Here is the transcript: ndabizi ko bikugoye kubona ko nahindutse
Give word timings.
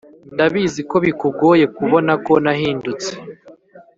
ndabizi 0.33 0.81
ko 0.89 0.95
bikugoye 1.05 1.65
kubona 1.77 2.13
ko 2.25 2.33
nahindutse 2.43 3.11